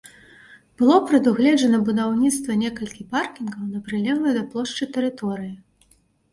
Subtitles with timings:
[0.81, 5.57] Было прадугледжана будаўніцтва некалькіх паркінгаў на прылеглай да плошчы тэрыторыі.